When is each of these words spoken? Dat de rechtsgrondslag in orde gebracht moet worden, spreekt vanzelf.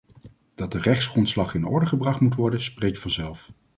Dat 0.55 0.71
de 0.71 0.79
rechtsgrondslag 0.79 1.53
in 1.55 1.65
orde 1.65 1.85
gebracht 1.85 2.19
moet 2.19 2.35
worden, 2.35 2.61
spreekt 2.61 2.99
vanzelf. 2.99 3.51